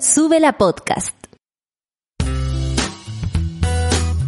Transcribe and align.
Sube 0.00 0.40
la 0.40 0.56
podcast. 0.56 1.14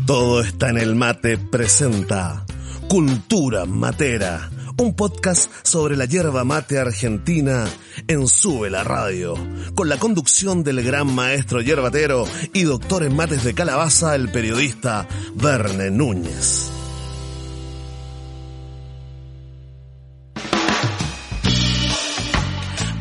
Todo 0.06 0.42
está 0.42 0.68
en 0.68 0.76
el 0.76 0.94
mate 0.94 1.38
presenta 1.38 2.44
Cultura 2.88 3.64
Matera, 3.64 4.50
un 4.76 4.94
podcast 4.94 5.50
sobre 5.62 5.96
la 5.96 6.04
hierba 6.04 6.44
mate 6.44 6.78
argentina 6.78 7.64
en 8.06 8.28
Sube 8.28 8.68
la 8.68 8.84
Radio, 8.84 9.32
con 9.74 9.88
la 9.88 9.96
conducción 9.96 10.62
del 10.62 10.82
gran 10.82 11.06
maestro 11.14 11.62
yerbatero 11.62 12.26
y 12.52 12.64
doctor 12.64 13.02
en 13.02 13.16
mates 13.16 13.42
de 13.42 13.54
calabaza, 13.54 14.14
el 14.14 14.28
periodista 14.28 15.08
Verne 15.36 15.90
Núñez. 15.90 16.81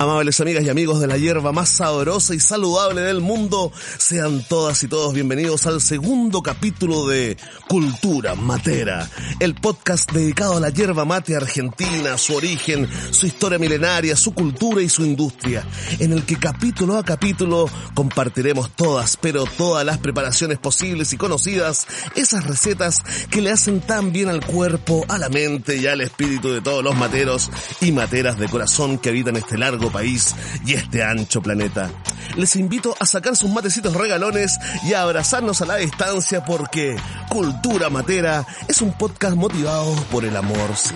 Amables 0.01 0.41
amigas 0.41 0.63
y 0.63 0.69
amigos 0.69 0.99
de 0.99 1.05
la 1.05 1.15
hierba 1.15 1.51
más 1.51 1.69
sabrosa 1.69 2.33
y 2.33 2.39
saludable 2.39 3.01
del 3.01 3.21
mundo, 3.21 3.71
sean 3.99 4.43
todas 4.49 4.81
y 4.81 4.87
todos 4.87 5.13
bienvenidos 5.13 5.67
al 5.67 5.79
segundo 5.79 6.41
capítulo 6.41 7.05
de 7.05 7.37
Cultura 7.67 8.33
Matera, 8.33 9.07
el 9.39 9.53
podcast 9.53 10.11
dedicado 10.11 10.57
a 10.57 10.59
la 10.59 10.71
hierba 10.71 11.05
mate 11.05 11.35
argentina, 11.35 12.17
su 12.17 12.33
origen, 12.33 12.89
su 13.11 13.27
historia 13.27 13.59
milenaria, 13.59 14.15
su 14.15 14.33
cultura 14.33 14.81
y 14.81 14.89
su 14.89 15.05
industria, 15.05 15.63
en 15.99 16.13
el 16.13 16.25
que 16.25 16.37
capítulo 16.37 16.97
a 16.97 17.05
capítulo 17.05 17.69
compartiremos 17.93 18.75
todas, 18.75 19.17
pero 19.17 19.45
todas 19.45 19.85
las 19.85 19.99
preparaciones 19.99 20.57
posibles 20.57 21.13
y 21.13 21.17
conocidas, 21.17 21.85
esas 22.15 22.47
recetas 22.47 23.03
que 23.29 23.43
le 23.43 23.51
hacen 23.51 23.81
tan 23.81 24.11
bien 24.11 24.29
al 24.29 24.43
cuerpo, 24.43 25.05
a 25.09 25.19
la 25.19 25.29
mente 25.29 25.77
y 25.77 25.85
al 25.85 26.01
espíritu 26.01 26.51
de 26.51 26.61
todos 26.61 26.83
los 26.83 26.95
materos 26.95 27.51
y 27.81 27.91
materas 27.91 28.39
de 28.39 28.47
corazón 28.47 28.97
que 28.97 29.09
habitan 29.09 29.35
este 29.35 29.59
largo 29.59 29.90
país 29.91 30.35
y 30.65 30.73
este 30.73 31.03
ancho 31.03 31.41
planeta. 31.41 31.89
Les 32.35 32.55
invito 32.55 32.95
a 32.99 33.05
sacar 33.05 33.35
sus 33.35 33.51
matecitos 33.51 33.93
regalones 33.93 34.57
y 34.83 34.93
a 34.93 35.01
abrazarnos 35.01 35.61
a 35.61 35.65
la 35.65 35.75
distancia 35.75 36.45
porque 36.45 36.95
Cultura 37.29 37.89
Matera 37.89 38.45
es 38.67 38.81
un 38.81 38.93
podcast 38.93 39.35
motivado 39.35 39.93
por 40.11 40.25
el 40.25 40.35
amor, 40.35 40.75
sí, 40.75 40.95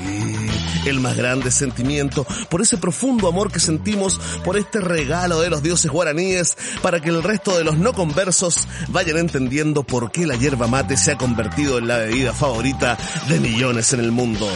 el 0.86 1.00
más 1.00 1.18
grande 1.18 1.52
sentimiento, 1.52 2.26
por 2.50 2.62
ese 2.62 2.78
profundo 2.78 3.28
amor 3.28 3.52
que 3.52 3.60
sentimos 3.60 4.20
por 4.44 4.58
este 4.58 4.80
regalo 4.80 5.42
de 5.42 5.50
los 5.50 5.62
dioses 5.62 5.92
guaraníes 5.92 6.58
para 6.82 7.02
que 7.02 7.10
el 7.10 7.24
resto 7.24 7.58
de 7.58 7.64
los 7.64 7.78
no 7.78 7.94
conversos 7.94 8.68
vayan 8.90 9.18
entendiendo 9.18 9.84
por 9.84 10.12
qué 10.12 10.26
la 10.26 10.36
hierba 10.36 10.68
mate 10.68 10.98
se 10.98 11.12
ha 11.12 11.18
convertido 11.18 11.78
en 11.78 11.88
la 11.88 11.98
bebida 11.98 12.34
favorita 12.34 12.98
de 13.28 13.40
millones 13.40 13.94
en 13.94 14.00
el 14.00 14.12
mundo. 14.12 14.48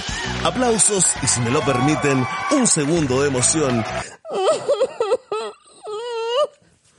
Aplausos 0.43 1.05
y 1.21 1.27
si 1.27 1.39
me 1.41 1.51
lo 1.51 1.61
permiten, 1.61 2.25
un 2.51 2.67
segundo 2.67 3.21
de 3.21 3.27
emoción. 3.27 3.83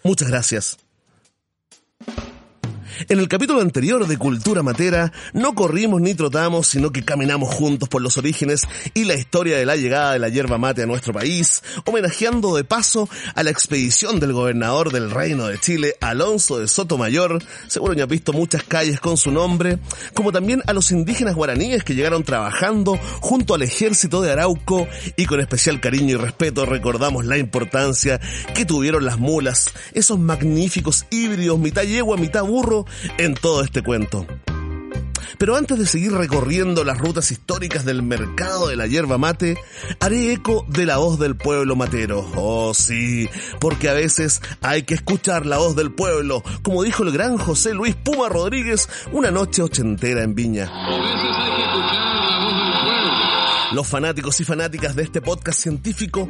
Muchas 0.03 0.29
gracias. 0.29 0.79
En 3.09 3.19
el 3.19 3.29
capítulo 3.29 3.61
anterior 3.61 4.07
de 4.07 4.19
Cultura 4.19 4.63
Matera 4.63 5.13
no 5.33 5.55
corrimos 5.55 6.01
ni 6.01 6.15
trotamos, 6.15 6.67
sino 6.67 6.93
que 6.93 7.05
caminamos 7.05 7.55
juntos 7.55 7.89
por 7.89 8.03
los 8.03 8.19
orígenes 8.19 8.63
y 8.93 9.05
la 9.05 9.15
historia 9.15 9.57
de 9.57 9.65
la 9.65 9.77
llegada 9.77 10.13
de 10.13 10.19
la 10.19 10.29
hierba 10.29 10.59
mate 10.59 10.83
a 10.83 10.87
nuestro 10.87 11.13
país, 11.13 11.63
homenajeando 11.87 12.55
de 12.55 12.65
paso 12.65 13.09
a 13.35 13.43
la 13.43 13.51
expedición 13.51 14.21
del 14.21 14.33
gobernador 14.33 14.93
del 14.93 15.11
Reino 15.11 15.47
de 15.47 15.59
Chile, 15.59 15.95
Alonso 16.01 16.59
de 16.59 16.69
Sotomayor, 16.69 17.43
seguro 17.69 17.95
ya 17.95 18.05
has 18.05 18.11
visto 18.11 18.33
muchas 18.33 18.65
calles 18.65 19.01
con 19.01 19.17
su 19.17 19.31
nombre, 19.31 19.79
como 20.13 20.31
también 20.31 20.63
a 20.67 20.73
los 20.73 20.91
indígenas 20.91 21.35
guaraníes 21.35 21.85
que 21.85 21.95
llegaron 21.95 22.23
trabajando 22.23 22.99
junto 23.21 23.55
al 23.55 23.63
ejército 23.63 24.21
de 24.21 24.33
Arauco. 24.33 24.87
Y 25.17 25.27
con 25.27 25.41
especial 25.41 25.81
cariño 25.81 26.15
y 26.15 26.17
respeto 26.17 26.67
recordamos 26.67 27.25
la 27.25 27.39
importancia 27.39 28.21
que 28.55 28.65
tuvieron 28.65 29.05
las 29.05 29.19
mulas, 29.19 29.71
esos 29.93 30.19
magníficos 30.19 31.07
híbridos 31.11 31.59
mitad 31.59 31.83
yegua, 31.83 32.17
mitad 32.17 32.45
burro, 32.45 32.85
en 33.19 33.35
todo 33.35 33.63
este 33.63 33.83
cuento. 33.83 34.27
Pero 35.41 35.57
antes 35.57 35.79
de 35.79 35.87
seguir 35.87 36.13
recorriendo 36.13 36.85
las 36.85 36.99
rutas 36.99 37.31
históricas 37.33 37.87
del 37.87 38.03
mercado 38.03 38.69
de 38.69 38.77
la 38.77 38.87
hierba 38.87 39.17
mate, 39.17 39.57
haré 39.99 40.35
eco 40.35 40.67
de 40.69 40.85
la 40.85 40.99
voz 40.99 41.19
del 41.19 41.35
pueblo 41.35 41.77
matero. 41.77 42.31
Oh 42.37 42.75
sí, 42.75 43.27
porque 43.59 43.89
a 43.89 43.95
veces 43.95 44.43
hay 44.61 44.83
que 44.83 44.93
escuchar 44.93 45.47
la 45.47 45.57
voz 45.57 45.75
del 45.77 45.93
pueblo, 45.93 46.43
como 46.63 46.83
dijo 46.83 47.05
el 47.05 47.13
gran 47.13 47.39
José 47.39 47.73
Luis 47.73 47.95
Puma 47.97 48.29
Rodríguez 48.29 48.87
una 49.13 49.31
noche 49.31 49.63
ochentera 49.63 50.23
en 50.23 50.35
Viña. 50.35 50.71
Los 53.73 53.87
fanáticos 53.87 54.39
y 54.41 54.45
fanáticas 54.45 54.95
de 54.95 55.05
este 55.05 55.23
podcast 55.23 55.59
científico 55.59 56.29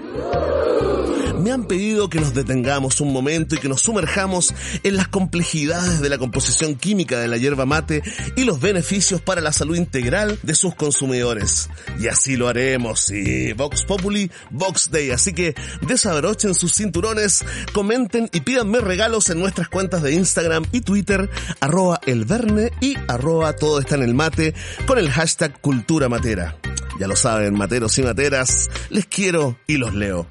me 1.40 1.52
han 1.52 1.64
pedido 1.64 2.10
que 2.10 2.20
nos 2.20 2.34
detengamos 2.34 3.00
un 3.00 3.12
momento 3.12 3.54
y 3.54 3.58
que 3.58 3.68
nos 3.68 3.82
sumerjamos 3.82 4.54
en 4.82 4.96
las 4.96 5.08
complejidades 5.08 6.00
de 6.00 6.08
la 6.08 6.18
composición 6.18 6.74
química 6.74 7.18
de 7.18 7.28
la 7.28 7.36
hierba 7.36 7.66
mate 7.66 8.02
y 8.36 8.44
los 8.44 8.60
beneficios 8.60 9.20
para 9.20 9.40
la 9.40 9.52
salud 9.52 9.76
integral 9.76 10.38
de 10.42 10.54
sus 10.54 10.74
consumidores. 10.74 11.68
Y 11.98 12.08
así 12.08 12.36
lo 12.36 12.48
haremos, 12.48 13.00
sí, 13.00 13.52
Vox 13.54 13.84
Populi, 13.84 14.30
Vox 14.50 14.90
Day. 14.90 15.10
Así 15.10 15.32
que 15.32 15.54
desabrochen 15.86 16.54
sus 16.54 16.74
cinturones, 16.74 17.44
comenten 17.72 18.28
y 18.32 18.40
pídanme 18.40 18.80
regalos 18.80 19.30
en 19.30 19.40
nuestras 19.40 19.68
cuentas 19.68 20.02
de 20.02 20.12
Instagram 20.12 20.64
y 20.72 20.82
Twitter, 20.82 21.30
arroba 21.60 22.00
elverne 22.06 22.70
y 22.80 22.96
arroba 23.08 23.54
todo 23.54 23.80
está 23.80 23.94
en 23.94 24.02
el 24.02 24.14
mate 24.14 24.54
con 24.86 24.98
el 24.98 25.10
hashtag 25.10 25.60
cultura 25.60 26.08
matera. 26.08 26.56
Ya 26.98 27.06
lo 27.06 27.16
saben, 27.16 27.54
materos 27.56 27.96
y 27.98 28.02
materas, 28.02 28.68
les 28.90 29.06
quiero 29.06 29.56
y 29.66 29.78
los 29.78 29.94
leo. 29.94 30.28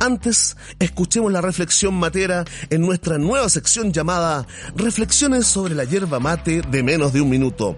Antes, 0.00 0.56
escuchemos 0.78 1.32
la 1.32 1.40
reflexión 1.40 1.94
matera 1.94 2.44
en 2.70 2.82
nuestra 2.82 3.18
nueva 3.18 3.48
sección 3.48 3.92
llamada 3.92 4.46
Reflexiones 4.76 5.46
sobre 5.46 5.74
la 5.74 5.84
hierba 5.84 6.20
mate 6.20 6.62
de 6.62 6.82
menos 6.84 7.12
de 7.12 7.20
un 7.20 7.28
minuto. 7.28 7.74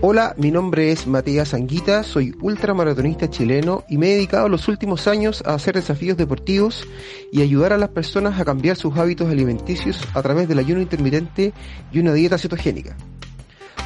Hola, 0.00 0.34
mi 0.36 0.50
nombre 0.50 0.90
es 0.90 1.06
Matías 1.06 1.54
Anguita, 1.54 2.02
soy 2.02 2.34
ultramaratonista 2.42 3.30
chileno 3.30 3.84
y 3.88 3.98
me 3.98 4.10
he 4.10 4.14
dedicado 4.16 4.48
los 4.48 4.66
últimos 4.66 5.06
años 5.06 5.44
a 5.46 5.54
hacer 5.54 5.76
desafíos 5.76 6.16
deportivos 6.16 6.88
y 7.32 7.40
ayudar 7.40 7.72
a 7.72 7.78
las 7.78 7.90
personas 7.90 8.38
a 8.40 8.44
cambiar 8.44 8.76
sus 8.76 8.96
hábitos 8.98 9.30
alimenticios 9.30 10.00
a 10.12 10.22
través 10.22 10.48
del 10.48 10.58
ayuno 10.58 10.82
intermitente 10.82 11.52
y 11.92 12.00
una 12.00 12.12
dieta 12.12 12.36
cetogénica. 12.36 12.96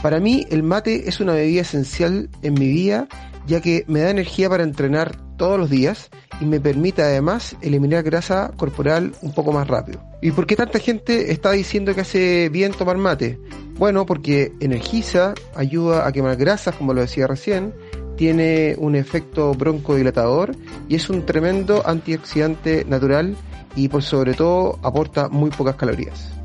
Para 0.02 0.20
mí 0.20 0.46
el 0.50 0.62
mate 0.62 1.08
es 1.08 1.20
una 1.20 1.34
bebida 1.34 1.60
esencial 1.60 2.30
en 2.42 2.54
mi 2.54 2.68
vida 2.68 3.08
ya 3.48 3.60
que 3.60 3.84
me 3.88 4.00
da 4.00 4.10
energía 4.10 4.48
para 4.48 4.62
entrenar 4.62 5.16
todos 5.36 5.58
los 5.58 5.70
días 5.70 6.10
y 6.40 6.44
me 6.44 6.60
permite 6.60 7.02
además 7.02 7.56
eliminar 7.62 8.04
grasa 8.04 8.52
corporal 8.56 9.12
un 9.22 9.32
poco 9.32 9.52
más 9.52 9.66
rápido. 9.66 10.00
¿Y 10.20 10.30
por 10.30 10.46
qué 10.46 10.54
tanta 10.54 10.78
gente 10.78 11.32
está 11.32 11.52
diciendo 11.52 11.94
que 11.94 12.02
hace 12.02 12.50
bien 12.50 12.72
tomar 12.72 12.98
mate? 12.98 13.40
Bueno, 13.76 14.04
porque 14.04 14.52
energiza, 14.60 15.34
ayuda 15.54 16.06
a 16.06 16.12
quemar 16.12 16.36
grasas, 16.36 16.74
como 16.76 16.92
lo 16.92 17.00
decía 17.00 17.26
recién, 17.26 17.72
tiene 18.16 18.74
un 18.78 18.96
efecto 18.96 19.54
broncodilatador 19.54 20.54
y 20.88 20.96
es 20.96 21.08
un 21.08 21.24
tremendo 21.24 21.82
antioxidante 21.86 22.84
natural 22.84 23.36
y 23.76 23.88
por 23.88 24.02
sobre 24.02 24.34
todo 24.34 24.78
aporta 24.82 25.28
muy 25.28 25.50
pocas 25.50 25.76
calorías. 25.76 26.37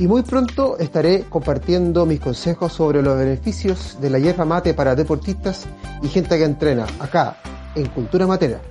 Y 0.00 0.08
muy 0.08 0.22
pronto 0.22 0.78
estaré 0.78 1.24
compartiendo 1.28 2.06
mis 2.06 2.20
consejos 2.20 2.72
sobre 2.72 3.02
los 3.02 3.18
beneficios 3.18 3.98
de 4.00 4.08
la 4.08 4.18
hierba 4.18 4.46
mate 4.46 4.72
para 4.72 4.94
deportistas 4.94 5.66
y 6.02 6.08
gente 6.08 6.38
que 6.38 6.44
entrena 6.44 6.86
acá 6.98 7.36
en 7.74 7.84
Cultura 7.84 8.26
Matera. 8.26 8.62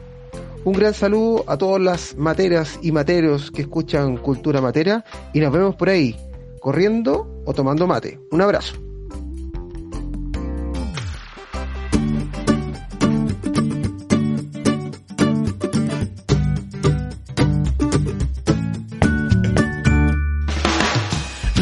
Un 0.64 0.74
gran 0.74 0.96
saludo 0.96 1.44
a 1.46 1.56
todas 1.56 1.80
las 1.80 2.16
materas 2.16 2.80
y 2.82 2.92
materos 2.92 3.52
que 3.52 3.62
escuchan 3.62 4.18
Cultura 4.18 4.60
Matera 4.60 5.06
y 5.32 5.40
nos 5.40 5.54
vemos 5.54 5.76
por 5.76 5.90
ahí, 5.90 6.18
corriendo 6.60 7.44
o 7.46 7.54
tomando 7.54 7.86
mate. 7.86 8.20
Un 8.32 8.42
abrazo. 8.42 8.89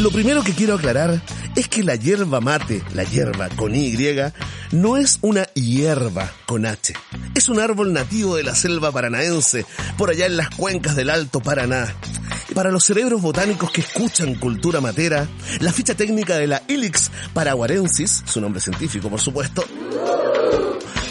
Lo 0.08 0.14
primero 0.14 0.42
que 0.42 0.54
quiero 0.54 0.76
aclarar 0.76 1.22
es 1.54 1.68
que 1.68 1.84
la 1.84 1.96
hierba 1.98 2.40
mate, 2.40 2.82
la 2.94 3.04
hierba 3.04 3.50
con 3.50 3.76
Y, 3.76 3.94
no 4.72 4.96
es 4.96 5.20
una 5.22 5.44
hierba 5.54 6.32
con 6.46 6.66
H. 6.66 6.94
Es 7.36 7.50
un 7.50 7.60
árbol 7.60 7.92
nativo 7.92 8.38
de 8.38 8.44
la 8.44 8.56
selva 8.56 8.94
paranaense, 8.94 9.66
por 9.98 10.10
allá 10.10 10.26
en 10.26 10.38
las 10.38 10.50
cuencas 10.52 10.96
del 10.96 11.10
Alto 11.10 11.42
Paraná. 11.42 11.94
Para 12.56 12.72
los 12.72 12.86
cerebros 12.86 13.22
botánicos 13.22 13.70
que 13.70 13.82
escuchan 13.82 14.36
cultura 14.36 14.80
matera, 14.80 15.28
la 15.60 15.74
ficha 15.74 15.94
técnica 15.94 16.38
de 16.38 16.48
la 16.48 16.64
Ilix 16.70 17.12
paraguarensis, 17.34 18.24
su 18.26 18.40
nombre 18.40 18.62
científico 18.62 19.10
por 19.10 19.20
supuesto, 19.20 19.66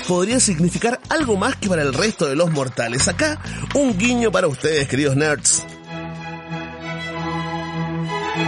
podría 0.09 0.41
significar 0.41 1.01
algo 1.11 1.37
más 1.37 1.57
que 1.57 1.69
para 1.69 1.83
el 1.83 1.93
resto 1.93 2.25
de 2.25 2.35
los 2.35 2.51
mortales. 2.51 3.09
Acá, 3.09 3.43
un 3.75 3.99
guiño 3.99 4.33
para 4.33 4.49
ustedes, 4.49 4.89
queridos 4.89 5.17
nerds. 5.17 5.67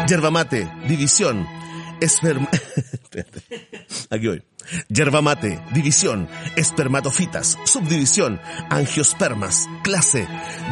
Yerba 0.08 0.31
mate, 0.31 0.70
división, 0.87 1.46
esperma... 2.00 2.49
Aquí 4.11 4.26
voy. 4.26 4.43
Yerba 4.88 5.23
mate, 5.23 5.62
división, 5.73 6.29
espermatofitas, 6.56 7.58
subdivisión, 7.64 8.40
angiospermas, 8.70 9.67
clase, 9.82 10.26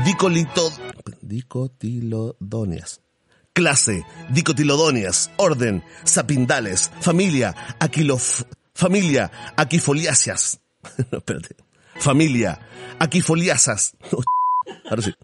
dicolito... 0.04 0.70
dicotilodonias. 1.22 3.00
Clase, 3.52 4.04
dicotilodonias, 4.30 5.30
orden, 5.36 5.82
sapindales, 6.04 6.90
familia, 7.00 7.54
aquilof... 7.80 8.42
familia, 8.74 9.30
aquifoliáceas. 9.56 10.60
no, 11.10 11.19
espérate. 11.19 11.56
Familia, 11.98 12.60
aquifoliasas. 12.98 13.92
Ahora 14.90 15.02
sí. 15.02 15.14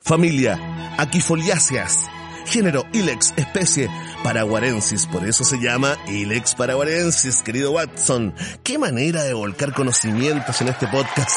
Familia, 0.00 0.94
aquifoliáceas. 0.98 2.08
Género 2.46 2.86
Ilex, 2.92 3.32
especie 3.36 3.88
paraguarensis, 4.22 5.06
por 5.06 5.26
eso 5.26 5.44
se 5.44 5.58
llama 5.58 5.96
Ilex 6.08 6.54
paraguarensis, 6.54 7.42
querido 7.42 7.72
Watson. 7.72 8.34
Qué 8.62 8.78
manera 8.78 9.22
de 9.22 9.34
volcar 9.34 9.72
conocimientos 9.72 10.60
en 10.60 10.68
este 10.68 10.86
podcast. 10.88 11.36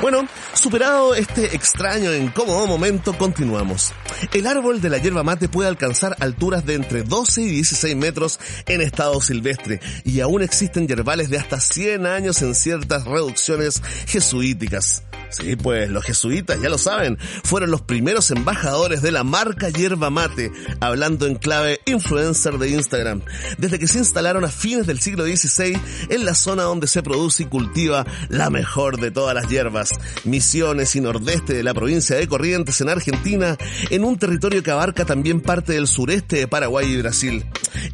Bueno, 0.00 0.28
superado 0.52 1.14
este 1.14 1.56
extraño 1.56 2.10
e 2.12 2.18
incómodo 2.18 2.66
momento, 2.66 3.16
continuamos. 3.16 3.94
El 4.34 4.46
árbol 4.46 4.82
de 4.82 4.90
la 4.90 4.98
hierba 4.98 5.22
mate 5.22 5.48
puede 5.48 5.68
alcanzar 5.68 6.16
alturas 6.20 6.66
de 6.66 6.74
entre 6.74 7.02
12 7.02 7.42
y 7.42 7.46
16 7.46 7.96
metros 7.96 8.38
en 8.66 8.82
estado 8.82 9.20
silvestre 9.22 9.80
y 10.04 10.20
aún 10.20 10.42
existen 10.42 10.86
yerbales 10.86 11.30
de 11.30 11.38
hasta 11.38 11.60
100 11.60 12.06
años 12.06 12.42
en 12.42 12.54
ciertas 12.54 13.06
reducciones 13.06 13.82
jesuíticas. 14.06 15.02
Sí, 15.30 15.56
pues 15.56 15.90
los 15.90 16.04
jesuitas, 16.04 16.60
ya 16.60 16.68
lo 16.68 16.78
saben, 16.78 17.18
fueron 17.44 17.70
los 17.70 17.82
primeros 17.82 18.30
embajadores 18.30 19.02
de 19.02 19.12
la 19.12 19.24
marca 19.24 19.68
Yerba 19.68 20.10
Mate, 20.10 20.52
hablando 20.80 21.26
en 21.26 21.34
clave 21.34 21.80
influencer 21.86 22.58
de 22.58 22.70
Instagram, 22.70 23.22
desde 23.58 23.78
que 23.78 23.88
se 23.88 23.98
instalaron 23.98 24.44
a 24.44 24.48
fines 24.48 24.86
del 24.86 25.00
siglo 25.00 25.24
XVI 25.24 25.78
en 26.08 26.24
la 26.24 26.34
zona 26.34 26.62
donde 26.62 26.86
se 26.86 27.02
produce 27.02 27.44
y 27.44 27.46
cultiva 27.46 28.06
la 28.28 28.50
mejor 28.50 28.98
de 28.98 29.10
todas 29.10 29.34
las 29.34 29.48
hierbas, 29.48 29.90
Misiones 30.24 30.96
y 30.96 31.00
nordeste 31.00 31.54
de 31.54 31.62
la 31.62 31.74
provincia 31.74 32.16
de 32.16 32.28
Corrientes 32.28 32.80
en 32.80 32.88
Argentina, 32.88 33.56
en 33.90 34.04
un 34.04 34.18
territorio 34.18 34.62
que 34.62 34.70
abarca 34.70 35.04
también 35.04 35.40
parte 35.40 35.72
del 35.74 35.86
sureste 35.86 36.36
de 36.36 36.48
Paraguay 36.48 36.86
y 36.86 36.96
Brasil. 36.98 37.44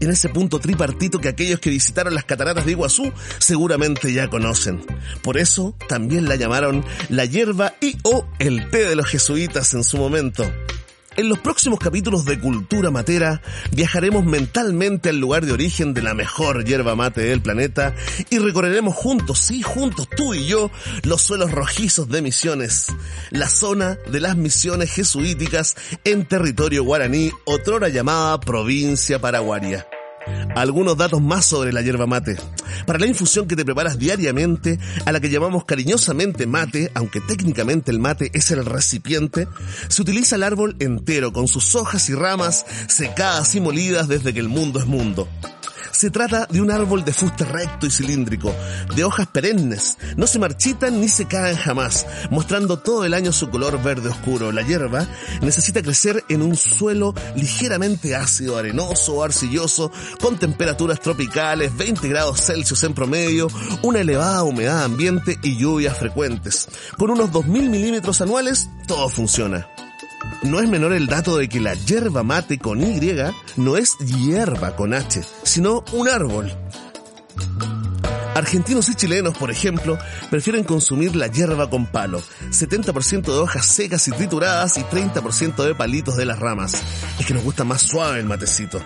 En 0.01 0.11
ese 0.11 0.29
punto 0.29 0.59
tripartito 0.59 1.21
que 1.21 1.29
aquellos 1.29 1.61
que 1.61 1.71
visitaron 1.71 2.15
las 2.15 2.25
cataratas 2.25 2.65
de 2.65 2.73
Iguazú 2.73 3.13
seguramente 3.39 4.13
ya 4.13 4.29
conocen. 4.29 4.85
Por 5.23 5.39
eso 5.39 5.75
también 5.89 6.29
la 6.29 6.37
llamaron 6.37 6.85
la 7.09 7.25
hierba 7.25 7.75
y 7.81 7.97
o 8.03 8.27
el 8.39 8.71
té 8.71 8.89
de 8.89 8.97
los 8.97 9.07
jesuitas 9.07 9.75
en 9.75 9.85
su 9.85 9.97
momento. 9.97 10.51
En 11.15 11.29
los 11.29 11.39
próximos 11.39 11.79
capítulos 11.79 12.25
de 12.25 12.41
Cultura 12.41 12.91
Matera 12.91 13.43
viajaremos 13.71 14.25
mentalmente 14.25 15.11
al 15.11 15.19
lugar 15.19 15.45
de 15.45 15.53
origen 15.53 15.93
de 15.93 16.01
la 16.01 16.15
mejor 16.15 16.65
hierba 16.65 16.97
mate 16.97 17.21
del 17.21 17.43
planeta 17.43 17.95
y 18.31 18.39
recorreremos 18.39 18.95
juntos, 18.95 19.39
sí, 19.39 19.61
juntos, 19.61 20.09
tú 20.17 20.33
y 20.33 20.47
yo, 20.47 20.71
los 21.03 21.21
suelos 21.21 21.51
rojizos 21.51 22.09
de 22.09 22.23
Misiones, 22.23 22.87
la 23.31 23.51
zona 23.51 23.99
de 24.11 24.21
las 24.21 24.37
misiones 24.37 24.91
jesuíticas 24.91 25.77
en 26.05 26.25
territorio 26.25 26.83
guaraní, 26.83 27.31
otrora 27.45 27.91
llamada 27.91 28.41
provincia 28.41 29.21
paraguaria. 29.21 29.87
Algunos 30.55 30.97
datos 30.97 31.21
más 31.21 31.45
sobre 31.45 31.73
la 31.73 31.83
hierba 31.83 32.07
mate. 32.07 32.37
Para 32.87 32.99
la 32.99 33.07
infusión 33.07 33.47
que 33.47 33.57
te 33.57 33.65
preparas 33.65 33.99
diariamente, 33.99 34.79
a 35.07 35.13
la 35.13 35.21
que 35.21 35.31
llamamos 35.31 35.65
cariñosamente 35.65 36.47
mate, 36.47 36.91
aunque 36.95 37.21
técnicamente 37.21 37.91
el 37.91 37.99
mate 37.99 38.31
es 38.35 38.51
el 38.51 38.65
recipiente, 38.65 39.49
se 39.89 40.03
utiliza 40.03 40.37
el 40.37 40.43
árbol 40.43 40.77
entero 40.79 41.33
con 41.33 41.49
sus 41.49 41.75
hojas 41.75 42.09
y 42.09 42.15
ramas 42.15 42.67
secadas 42.89 43.55
y 43.55 43.61
molidas 43.61 44.09
desde 44.09 44.33
que 44.33 44.41
el 44.41 44.49
mundo 44.49 44.79
es 44.79 44.87
mundo. 44.87 45.29
Se 45.93 46.11
trata 46.11 46.47
de 46.47 46.61
un 46.61 46.71
árbol 46.71 47.05
de 47.05 47.13
fuste 47.13 47.45
recto 47.45 47.87
y 47.87 47.91
cilíndrico, 47.91 48.55
de 48.97 49.05
hojas 49.05 49.27
perennes, 49.27 49.99
no 50.17 50.27
se 50.27 50.39
marchitan 50.39 51.01
ni 51.01 51.09
se 51.09 51.27
caen 51.27 51.57
jamás, 51.57 52.07
mostrando 52.31 52.79
todo 52.79 53.05
el 53.05 53.15
año 53.15 53.31
su 53.31 53.51
color 53.51 53.81
verde 53.83 54.09
oscuro. 54.09 54.53
La 54.53 54.63
hierba 54.63 55.07
necesita 55.43 55.83
crecer 55.83 56.25
en 56.29 56.43
un 56.43 56.57
suelo 56.57 57.15
ligeramente 57.37 58.17
ácido, 58.17 58.57
arenoso 58.57 59.15
o 59.15 59.23
arcilloso, 59.23 59.93
con 60.21 60.39
temperaturas 60.39 60.99
tropicales, 60.99 61.77
20 61.77 62.09
grados 62.09 62.41
Celsius 62.41 62.83
en 62.85 62.95
promedio, 62.95 63.49
una 63.83 64.01
elevada 64.01 64.43
humedad 64.45 64.85
ambiente 64.85 65.39
y 65.43 65.57
lluvias 65.59 65.99
frecuentes. 65.99 66.69
Con 66.97 67.11
unos 67.11 67.31
2.000 67.31 67.69
milímetros 67.69 68.21
anuales, 68.21 68.69
todo 68.87 69.09
funciona. 69.09 69.69
No 70.43 70.59
es 70.61 70.69
menor 70.69 70.93
el 70.93 71.07
dato 71.07 71.37
de 71.37 71.49
que 71.49 71.61
la 71.61 71.75
yerba 71.75 72.25
mate 72.25 72.59
con 72.59 72.83
Y 72.83 73.01
no 73.57 73.77
es 73.77 73.97
hierba 73.99 74.75
con 74.75 74.93
H, 74.93 75.23
sino 75.45 75.85
un 75.93 76.09
árbol. 76.09 76.53
Argentinos 78.35 78.89
y 78.89 78.95
chilenos, 78.95 79.37
por 79.37 79.51
ejemplo, 79.51 79.99
prefieren 80.31 80.65
consumir 80.65 81.15
la 81.15 81.29
hierba 81.29 81.71
con 81.71 81.87
palo, 81.87 82.23
70% 82.51 83.23
de 83.23 83.39
hojas 83.39 83.67
secas 83.67 84.09
y 84.09 84.11
trituradas 84.11 84.79
y 84.79 84.83
30% 84.83 85.65
de 85.65 85.75
palitos 85.75 86.17
de 86.17 86.25
las 86.25 86.39
ramas. 86.39 86.83
Es 87.21 87.27
que 87.27 87.35
nos 87.35 87.45
gusta 87.45 87.63
más 87.65 87.83
suave 87.83 88.19
el 88.19 88.27
matecito. 88.27 88.83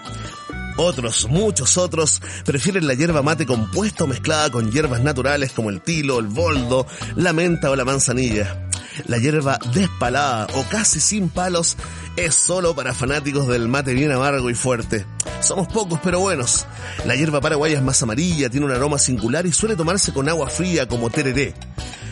Otros, 0.79 1.27
muchos 1.31 1.79
otros, 1.79 2.21
prefieren 2.45 2.87
la 2.87 2.93
hierba 2.93 3.23
mate 3.23 3.47
compuesta 3.47 4.05
o 4.05 4.07
mezclada 4.07 4.51
con 4.51 4.71
hierbas 4.71 5.03
naturales 5.03 5.53
como 5.53 5.71
el 5.71 5.81
tilo, 5.81 6.19
el 6.19 6.27
boldo, 6.27 6.87
la 7.15 7.33
menta 7.33 7.71
o 7.71 7.77
la 7.77 7.87
manzanilla. 7.87 8.66
La 9.05 9.19
hierba 9.19 9.59
despalada 9.75 10.47
o 10.55 10.65
casi 10.71 11.01
sin 11.01 11.29
palos 11.29 11.77
es 12.17 12.35
solo 12.35 12.75
para 12.75 12.95
fanáticos 12.95 13.47
del 13.47 13.69
mate 13.69 13.93
bien 13.93 14.11
amargo 14.11 14.49
y 14.49 14.55
fuerte. 14.55 15.05
Somos 15.41 15.69
pocos 15.69 16.01
pero 16.03 16.21
buenos. 16.21 16.67
La 17.05 17.15
hierba 17.15 17.41
paraguaya 17.41 17.77
es 17.77 17.83
más 17.83 18.03
amarilla, 18.03 18.49
tiene 18.49 18.67
un 18.67 18.73
aroma 18.73 18.99
singular 18.99 19.47
y 19.47 19.53
suele 19.53 19.77
tomarse 19.77 20.13
con 20.13 20.29
agua 20.29 20.49
fría 20.49 20.89
como 20.89 21.11
tereré. 21.11 21.55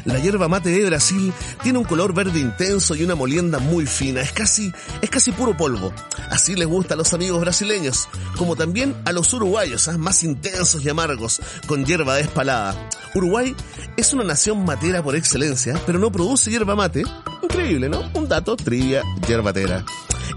La 0.05 0.19
hierba 0.19 0.49
mate 0.49 0.69
de 0.69 0.85
Brasil 0.85 1.33
tiene 1.63 1.79
un 1.79 1.85
color 1.85 2.13
verde 2.13 2.39
intenso 2.39 2.95
y 2.95 3.05
una 3.05 3.15
molienda 3.15 3.59
muy 3.59 3.87
fina. 3.87 4.21
Es 4.21 4.33
casi, 4.33 4.73
es 5.01 5.09
casi 5.09 5.33
puro 5.33 5.57
polvo. 5.57 5.93
Así 6.31 6.55
les 6.55 6.69
gusta 6.69 6.95
a 6.95 6.97
los 6.97 7.15
amigos 7.15 7.41
brasileños, 7.41 8.09
como 8.37 8.55
también 8.55 8.95
a 9.07 9.13
los 9.13 9.33
uruguayos, 9.33 9.89
¿ah? 9.89 9.97
más 9.97 10.23
intensos 10.23 10.85
y 10.85 10.89
amargos, 10.91 11.41
con 11.67 11.85
hierba 11.85 12.17
despalada. 12.17 12.89
Uruguay 13.15 13.55
es 13.97 14.13
una 14.13 14.25
nación 14.25 14.65
matera 14.65 15.03
por 15.03 15.17
excelencia, 15.17 15.81
pero 15.87 15.99
no 15.99 16.13
produce 16.13 16.51
hierba 16.51 16.77
mate. 16.77 17.05
Increíble, 17.43 17.89
¿no? 17.89 18.03
Un 18.15 18.29
dato, 18.29 18.57
trivia, 18.57 19.03
yerbatera. 19.27 19.85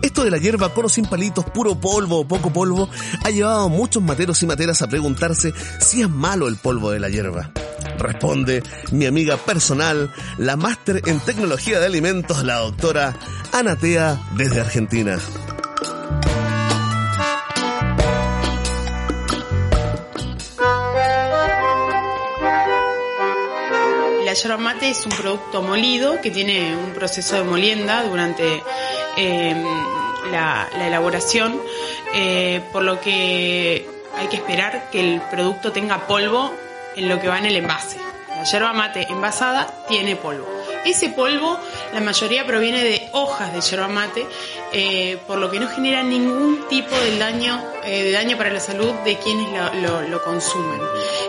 Esto 0.01 0.23
de 0.23 0.31
la 0.31 0.37
hierba 0.37 0.73
con 0.73 0.85
o 0.85 0.89
sin 0.89 1.05
palitos, 1.05 1.45
puro 1.45 1.79
polvo 1.79 2.21
o 2.21 2.27
poco 2.27 2.53
polvo, 2.53 2.89
ha 3.23 3.29
llevado 3.29 3.65
a 3.65 3.69
muchos 3.69 4.01
materos 4.03 4.41
y 4.43 4.45
materas 4.45 4.81
a 4.81 4.87
preguntarse 4.87 5.53
si 5.79 6.01
es 6.01 6.09
malo 6.09 6.47
el 6.47 6.55
polvo 6.55 6.91
de 6.91 6.99
la 6.99 7.09
hierba. 7.09 7.51
Responde 7.97 8.63
mi 8.91 9.05
amiga 9.05 9.37
personal, 9.37 10.13
la 10.37 10.55
máster 10.55 11.01
en 11.05 11.19
tecnología 11.19 11.79
de 11.79 11.85
alimentos, 11.87 12.43
la 12.43 12.55
doctora 12.55 13.15
Anatea 13.51 14.19
desde 14.35 14.61
Argentina. 14.61 15.17
La 24.25 24.33
yerba 24.33 24.57
mate 24.57 24.89
es 24.89 25.05
un 25.05 25.11
producto 25.13 25.61
molido 25.61 26.21
que 26.21 26.29
tiene 26.29 26.75
un 26.75 26.91
proceso 26.93 27.35
de 27.37 27.43
molienda 27.43 28.03
durante 28.03 28.61
la, 30.31 30.67
la, 30.77 30.87
elaboración, 30.87 31.59
eh, 32.13 32.61
por 32.71 32.83
lo 32.83 32.99
que 33.01 33.87
hay 34.15 34.27
que 34.27 34.35
esperar 34.35 34.89
que 34.91 34.99
el 34.99 35.21
producto 35.21 35.71
tenga 35.71 36.07
polvo 36.07 36.51
en 36.97 37.07
lo 37.07 37.19
que 37.21 37.27
va 37.29 37.37
en 37.37 37.45
el 37.45 37.55
envase. 37.55 37.97
La 38.29 38.43
yerba 38.43 38.73
mate 38.73 39.07
envasada 39.09 39.67
tiene 39.87 40.15
polvo. 40.15 40.47
Ese 40.85 41.09
polvo, 41.09 41.59
la 41.93 41.99
mayoría 42.01 42.45
proviene 42.45 42.83
de 42.83 43.09
hojas 43.13 43.53
de 43.53 43.61
yerba 43.61 43.87
mate 43.87 44.27
eh, 44.73 45.17
por 45.25 45.37
lo 45.39 45.49
que 45.49 45.59
no 45.59 45.69
genera 45.69 46.03
ningún 46.03 46.67
tipo 46.67 46.93
de 46.93 47.17
daño, 47.17 47.63
eh, 47.85 48.03
de 48.03 48.11
daño 48.11 48.37
para 48.37 48.49
la 48.49 48.59
salud 48.59 48.91
de 49.05 49.15
quienes 49.17 49.47
lo, 50.09 50.21
consumen. 50.23 50.81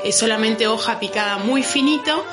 Es 0.02 0.16
solamente 0.16 0.66
hoja 0.66 0.98
picada 0.98 1.38
muy 1.38 1.62
finito, 1.62 2.24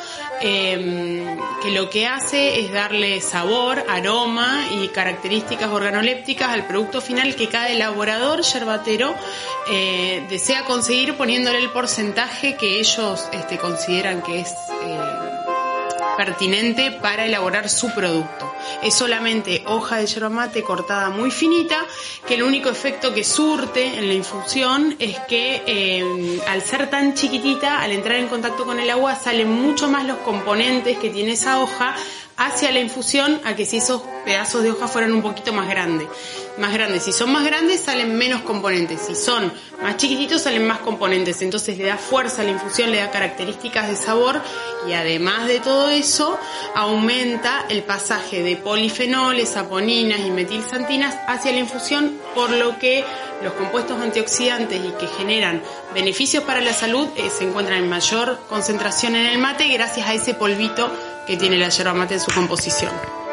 em, 0.42 1.38
que 1.62 1.72
lo 1.72 1.90
que 1.92 2.08
hace 2.08 2.60
es 2.60 2.72
darle 2.72 3.22
sabor, 3.22 3.84
aroma 3.88 4.66
y 4.72 4.88
características 4.88 5.70
organolépticas 5.70 6.50
al 6.50 6.66
producto 6.66 7.02
final 7.02 7.36
que 7.36 7.50
cada 7.50 7.70
elaborador 7.70 8.42
yerbatero 8.42 9.14
eh, 9.70 10.26
desea 10.28 10.64
conseguir 10.64 11.16
poniéndole 11.16 11.60
el 11.60 11.70
porcentaje 11.70 12.56
que 12.56 12.80
ellos 12.80 13.28
este, 13.32 13.60
consideran 13.60 14.24
que 14.24 14.40
es 14.40 14.56
pertinente 16.18 16.92
para 16.92 17.26
elaborar 17.26 17.70
su 17.70 17.94
producto. 17.94 18.55
Es 18.84 18.94
solamente 18.94 19.64
hoja 19.68 19.98
de 19.98 20.06
yerba 20.06 20.30
mate 20.30 20.64
cortada 20.64 21.10
muy 21.10 21.32
finita, 21.32 21.86
que 22.28 22.36
el 22.36 22.44
único 22.44 22.70
efecto 22.70 23.14
que 23.14 23.24
surte 23.24 23.98
en 23.98 24.08
la 24.08 24.14
infusión 24.14 24.96
es 25.00 25.20
que 25.28 25.64
eh, 25.66 26.42
al 26.48 26.62
ser 26.62 26.90
tan 26.90 27.14
chiquitita, 27.14 27.82
al 27.82 27.92
entrar 27.92 28.18
en 28.18 28.28
contacto 28.28 28.66
con 28.66 28.80
el 28.80 28.90
agua, 28.90 29.16
salen 29.16 29.50
mucho 29.50 29.88
más 29.88 30.06
los 30.06 30.18
componentes 30.18 30.98
que 30.98 31.10
tiene 31.10 31.34
esa 31.34 31.60
hoja 31.60 31.96
hacia 32.38 32.72
la 32.72 32.80
infusión 32.80 33.40
a 33.46 33.56
que 33.56 33.66
si 33.66 33.78
esos 33.78 34.02
pedazos 34.26 34.64
de 34.64 34.72
hoja 34.72 34.88
fueran 34.88 35.14
un 35.14 35.22
poquito 35.22 35.54
más 35.54 35.70
grandes. 35.70 36.08
Más 36.58 36.74
grandes. 36.74 37.04
Si 37.04 37.12
son 37.12 37.32
más 37.32 37.46
grandes 37.46 37.82
salen 37.82 38.18
menos 38.18 38.42
componentes. 38.42 39.02
Si 39.08 39.16
son 39.16 39.52
más 39.82 39.98
chiquititos 39.98 40.42
salen 40.42 40.68
más 40.68 40.80
componentes. 40.80 41.42
Entonces 41.42 41.78
le 41.78 41.86
da 41.86 41.98
fuerza 41.98 42.42
a 42.42 42.46
la 42.46 42.52
infusión, 42.52 42.92
le 42.92 42.98
da 42.98 43.10
características 43.10 43.88
de 43.90 43.96
sabor 43.96 44.42
y 44.88 44.94
además 44.94 45.48
de 45.48 45.60
todo 45.60 45.90
eso 45.90 46.38
aumenta 46.74 47.66
el 47.70 47.84
pasaje 47.84 48.44
de 48.44 48.55
polifenoles, 48.58 49.50
saponinas 49.50 50.20
y 50.20 50.32
metilsantinas 50.32 51.16
hacia 51.28 51.52
la 51.52 51.60
infusión, 51.60 52.20
por 52.34 52.50
lo 52.52 52.78
que 52.80 53.04
los 53.44 53.54
compuestos 53.54 54.00
antioxidantes 54.02 54.80
y 54.84 54.92
que 55.00 55.08
generan 55.08 55.62
beneficios 55.94 56.44
para 56.44 56.62
la 56.62 56.74
salud 56.74 57.08
eh, 57.18 57.30
se 57.30 57.44
encuentran 57.44 57.84
en 57.84 57.90
mayor 57.90 58.40
concentración 58.48 59.16
en 59.16 59.26
el 59.28 59.38
mate 59.38 59.68
gracias 59.68 60.08
a 60.08 60.14
ese 60.14 60.34
polvito 60.34 60.92
que 61.28 61.38
tiene 61.38 61.58
la 61.58 61.70
yerba 61.70 61.94
mate 61.94 62.16
en 62.16 62.20
su 62.20 62.32
composición. 62.32 63.25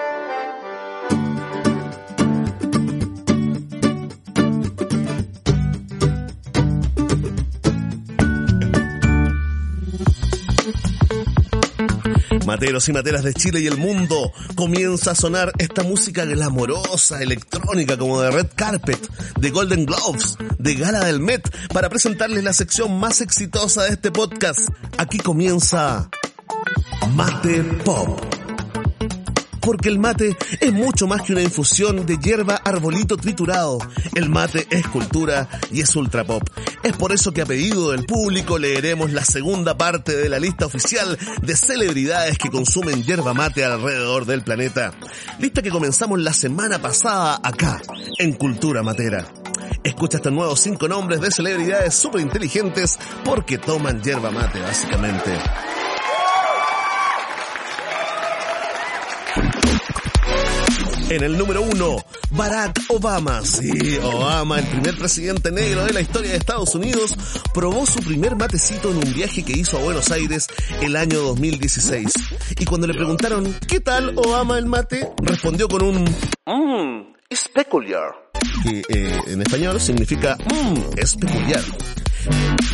Materos 12.52 12.86
y 12.90 12.92
materas 12.92 13.24
de 13.24 13.32
Chile 13.32 13.60
y 13.60 13.66
el 13.66 13.78
mundo, 13.78 14.30
comienza 14.54 15.12
a 15.12 15.14
sonar 15.14 15.52
esta 15.56 15.84
música 15.84 16.26
glamorosa, 16.26 17.22
electrónica, 17.22 17.96
como 17.96 18.20
de 18.20 18.30
Red 18.30 18.48
Carpet, 18.54 19.00
de 19.40 19.48
Golden 19.48 19.86
Gloves, 19.86 20.36
de 20.58 20.74
Gala 20.74 21.06
del 21.06 21.18
Met, 21.18 21.48
para 21.68 21.88
presentarles 21.88 22.44
la 22.44 22.52
sección 22.52 23.00
más 23.00 23.22
exitosa 23.22 23.84
de 23.84 23.92
este 23.92 24.10
podcast. 24.10 24.68
Aquí 24.98 25.16
comienza 25.16 26.10
Mate 27.14 27.64
Pop. 27.86 28.31
Porque 29.62 29.88
el 29.88 29.98
mate 29.98 30.36
es 30.60 30.72
mucho 30.72 31.06
más 31.06 31.22
que 31.22 31.32
una 31.32 31.42
infusión 31.42 32.04
de 32.04 32.18
hierba 32.18 32.56
arbolito 32.56 33.16
triturado. 33.16 33.78
El 34.14 34.28
mate 34.28 34.66
es 34.70 34.86
cultura 34.88 35.48
y 35.70 35.80
es 35.80 35.94
ultra 35.94 36.24
pop. 36.24 36.42
Es 36.82 36.92
por 36.94 37.12
eso 37.12 37.32
que 37.32 37.42
a 37.42 37.46
pedido 37.46 37.92
del 37.92 38.04
público 38.04 38.58
leeremos 38.58 39.12
la 39.12 39.24
segunda 39.24 39.78
parte 39.78 40.16
de 40.16 40.28
la 40.28 40.38
lista 40.38 40.66
oficial 40.66 41.16
de 41.40 41.56
celebridades 41.56 42.38
que 42.38 42.50
consumen 42.50 43.04
hierba 43.04 43.34
mate 43.34 43.64
alrededor 43.64 44.26
del 44.26 44.42
planeta. 44.42 44.92
Lista 45.38 45.62
que 45.62 45.70
comenzamos 45.70 46.20
la 46.20 46.32
semana 46.32 46.80
pasada 46.80 47.40
acá, 47.42 47.80
en 48.18 48.32
Cultura 48.32 48.82
Matera. 48.82 49.26
Escucha 49.84 50.18
estos 50.18 50.32
nuevos 50.32 50.60
cinco 50.60 50.88
nombres 50.88 51.20
de 51.20 51.30
celebridades 51.30 51.94
súper 51.94 52.20
inteligentes 52.20 52.98
porque 53.24 53.58
toman 53.58 54.02
hierba 54.02 54.30
mate 54.30 54.60
básicamente. 54.60 55.30
En 61.12 61.22
el 61.22 61.36
número 61.36 61.60
uno, 61.60 61.98
Barack 62.30 62.84
Obama. 62.88 63.42
Sí, 63.42 63.98
Obama, 64.02 64.60
el 64.60 64.64
primer 64.64 64.96
presidente 64.96 65.52
negro 65.52 65.84
de 65.84 65.92
la 65.92 66.00
historia 66.00 66.30
de 66.30 66.38
Estados 66.38 66.74
Unidos, 66.74 67.14
probó 67.52 67.84
su 67.84 68.00
primer 68.00 68.34
matecito 68.34 68.90
en 68.90 68.96
un 68.96 69.12
viaje 69.12 69.42
que 69.42 69.52
hizo 69.52 69.76
a 69.76 69.82
Buenos 69.82 70.10
Aires 70.10 70.46
el 70.80 70.96
año 70.96 71.18
2016. 71.20 72.10
Y 72.58 72.64
cuando 72.64 72.86
le 72.86 72.94
preguntaron, 72.94 73.54
¿qué 73.68 73.80
tal 73.80 74.16
Obama 74.16 74.56
el 74.56 74.64
mate? 74.64 75.10
Respondió 75.22 75.68
con 75.68 75.82
un, 75.82 76.04
mmm, 76.46 77.12
es 77.28 77.46
peculiar. 77.48 78.14
Que 78.62 78.82
eh, 78.88 79.20
en 79.26 79.42
español 79.42 79.82
significa, 79.82 80.38
mmm, 80.50 80.78
es 80.96 81.14
peculiar. 81.14 81.62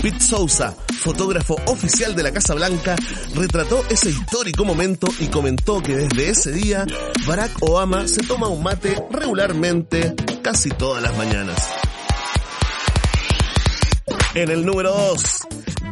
Pete 0.02 0.20
Sousa, 0.20 0.74
fotógrafo 1.00 1.56
oficial 1.66 2.14
de 2.14 2.22
la 2.22 2.32
Casa 2.32 2.54
Blanca, 2.54 2.96
retrató 3.34 3.84
ese 3.90 4.10
histórico 4.10 4.64
momento 4.64 5.08
y 5.20 5.26
comentó 5.28 5.82
que 5.82 5.96
desde 5.96 6.30
ese 6.30 6.52
día 6.52 6.86
Barack 7.26 7.52
Obama 7.60 8.06
se 8.06 8.22
toma 8.22 8.48
un 8.48 8.62
mate 8.62 8.94
regularmente 9.10 10.14
casi 10.42 10.70
todas 10.70 11.02
las 11.02 11.16
mañanas. 11.16 11.58
En 14.34 14.50
el 14.50 14.64
número 14.64 14.92
2, 14.92 15.22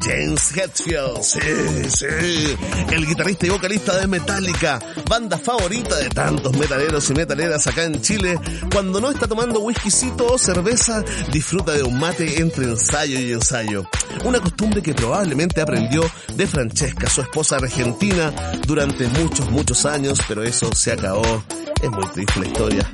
James 0.07 0.57
Hetfield, 0.57 1.21
sí, 1.21 1.41
sí, 1.89 2.57
el 2.93 3.07
guitarrista 3.07 3.47
y 3.47 3.49
vocalista 3.49 3.97
de 3.99 4.07
Metallica, 4.07 4.79
banda 5.11 5.37
favorita 5.37 5.97
de 5.97 6.09
tantos 6.11 6.57
metaleros 6.57 7.11
y 7.11 7.15
metaleras 7.15 7.67
acá 7.67 7.83
en 7.83 8.01
Chile, 8.01 8.39
cuando 8.71 9.01
no 9.01 9.11
está 9.11 9.27
tomando 9.27 9.59
whiskycito 9.59 10.27
o 10.27 10.39
cerveza, 10.39 11.03
disfruta 11.33 11.73
de 11.73 11.83
un 11.83 11.99
mate 11.99 12.41
entre 12.41 12.67
ensayo 12.67 13.19
y 13.19 13.33
ensayo. 13.33 13.85
Una 14.25 14.39
costumbre 14.39 14.81
que 14.81 14.95
probablemente 14.95 15.61
aprendió 15.61 16.09
de 16.35 16.47
Francesca, 16.47 17.11
su 17.11 17.23
esposa 17.23 17.57
argentina, 17.57 18.33
durante 18.65 19.09
muchos, 19.09 19.51
muchos 19.51 19.85
años, 19.87 20.21
pero 20.29 20.45
eso 20.45 20.73
se 20.73 20.93
acabó. 20.93 21.43
Es 21.83 21.91
muy 21.91 22.07
triste 22.11 22.39
la 22.39 22.47
historia. 22.47 22.93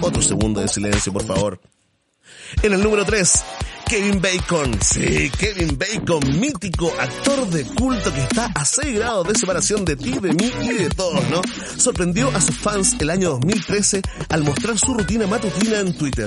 Otro 0.00 0.22
segundo 0.22 0.60
de 0.60 0.68
silencio, 0.68 1.12
por 1.12 1.24
favor. 1.24 1.60
En 2.62 2.72
el 2.72 2.82
número 2.82 3.04
3, 3.04 3.44
Kevin 3.92 4.22
Bacon. 4.22 4.78
Sí, 4.80 5.30
Kevin 5.38 5.76
Bacon, 5.76 6.40
mítico 6.40 6.90
actor 6.98 7.46
de 7.50 7.62
culto 7.66 8.10
que 8.10 8.22
está 8.22 8.46
a 8.54 8.64
6 8.64 8.94
grados 8.94 9.28
de 9.28 9.34
separación 9.34 9.84
de 9.84 9.96
ti, 9.96 10.12
de 10.12 10.32
mí 10.32 10.50
y 10.62 10.72
de 10.72 10.88
todos, 10.88 11.22
¿no? 11.28 11.42
Sorprendió 11.76 12.34
a 12.34 12.40
sus 12.40 12.56
fans 12.56 12.96
el 13.00 13.10
año 13.10 13.28
2013 13.32 14.00
al 14.30 14.44
mostrar 14.44 14.78
su 14.78 14.94
rutina 14.94 15.26
matutina 15.26 15.80
en 15.80 15.94
Twitter. 15.94 16.26